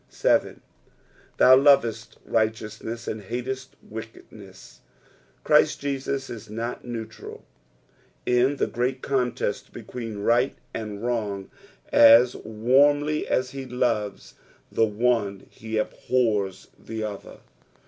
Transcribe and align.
7. 0.09 0.61
"T/wu 1.37 1.45
Itmeil 1.45 2.07
righteaugnets, 2.27 3.07
and 3.07 3.21
hatett 3.21 3.67
vicktdnett," 3.87 4.79
Christ 5.43 5.79
Jesus 5.79 6.27
is 6.27 6.49
not 6.49 6.83
neutral 6.83 7.45
in 8.25 8.55
the 8.55 8.65
great 8.65 9.03
contest 9.03 9.71
butween 9.71 10.23
right 10.25 10.55
and 10.73 11.03
wrung; 11.05 11.51
tis 11.91 12.35
warmly 12.37 13.27
as 13.27 13.51
ho 13.51 13.67
loves 13.69 14.33
the 14.71 14.87
one 14.87 15.45
he 15.51 15.77
abhurs 15.77 16.69
the 16.79 17.03
other. 17.03 17.37